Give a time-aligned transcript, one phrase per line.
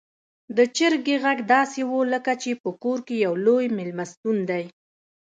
[0.57, 4.63] د چرګې غږ داسې و لکه چې په کور کې يو لوی میلمستون دی.